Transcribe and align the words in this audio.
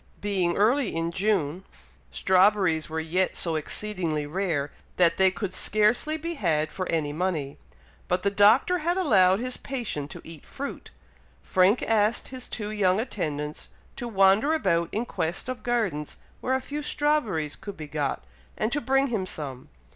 Being 0.19 0.57
early 0.57 0.95
in 0.95 1.11
June, 1.11 1.63
strawberries 2.09 2.89
were 2.89 2.99
yet 2.99 3.35
so 3.35 3.53
exceedingly 3.55 4.25
rare, 4.25 4.71
that 4.95 5.17
they 5.17 5.29
could 5.29 5.53
scarcely 5.53 6.17
be 6.17 6.33
had 6.33 6.71
for 6.71 6.89
any 6.89 7.13
money; 7.13 7.59
but 8.07 8.23
the 8.23 8.31
Doctor 8.31 8.79
had 8.79 8.97
allowed 8.97 9.39
his 9.39 9.57
patient 9.57 10.09
to 10.09 10.21
eat 10.23 10.43
fruit. 10.43 10.89
Frank 11.43 11.83
asked 11.83 12.29
his 12.29 12.47
two 12.47 12.71
young 12.71 12.99
attendants 12.99 13.69
to 13.95 14.07
wander 14.07 14.53
about 14.53 14.89
in 14.91 15.05
quest 15.05 15.47
of 15.47 15.61
gardens 15.61 16.17
where 16.39 16.55
a 16.55 16.61
few 16.61 16.81
strawberries 16.81 17.55
could 17.55 17.77
be 17.77 17.87
got, 17.87 18.23
and 18.57 18.71
to 18.71 18.81
bring 18.81 19.05
him 19.09 19.27
some. 19.27 19.69